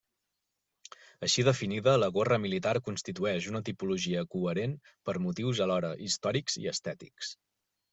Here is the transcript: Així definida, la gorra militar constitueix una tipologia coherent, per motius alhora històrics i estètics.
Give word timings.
Així 1.27 1.45
definida, 1.47 1.93
la 2.05 2.09
gorra 2.15 2.41
militar 2.47 2.73
constitueix 2.89 3.51
una 3.53 3.63
tipologia 3.71 4.27
coherent, 4.35 4.77
per 5.11 5.19
motius 5.29 5.67
alhora 5.69 5.97
històrics 6.11 6.63
i 6.67 6.71
estètics. 6.79 7.37